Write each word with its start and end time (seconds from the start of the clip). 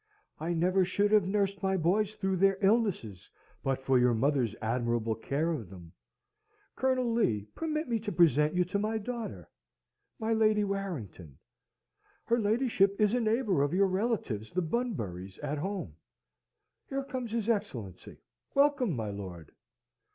"I 0.39 0.53
never 0.55 0.83
should 0.83 1.11
have 1.11 1.27
nursed 1.27 1.61
my 1.61 1.77
boys 1.77 2.15
through 2.15 2.37
their 2.37 2.57
illnesses 2.59 3.29
but 3.61 3.83
for 3.83 3.99
your 3.99 4.15
mother's 4.15 4.55
admirable 4.59 5.13
care 5.13 5.51
of 5.51 5.69
them. 5.69 5.93
Colonel 6.75 7.13
Lee, 7.13 7.45
permit 7.53 7.87
me 7.87 7.99
to 7.99 8.11
present 8.11 8.55
you 8.55 8.65
to 8.65 8.79
my 8.79 8.97
daughter, 8.97 9.47
my 10.17 10.33
Lady 10.33 10.63
Warrington. 10.63 11.37
Her 12.25 12.39
ladyship 12.39 12.95
is 12.99 13.13
a 13.13 13.19
neighbour 13.19 13.61
of 13.61 13.75
your 13.75 13.85
relatives 13.85 14.49
the 14.51 14.63
Bunburys 14.63 15.37
at 15.43 15.59
home. 15.59 15.95
Here 16.89 17.03
comes 17.03 17.31
his 17.31 17.47
Excellency. 17.47 18.17
Welcome, 18.55 18.95
my 18.95 19.11
lord!" 19.11 19.51